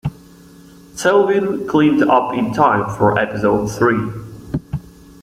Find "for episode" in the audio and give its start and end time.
2.97-3.67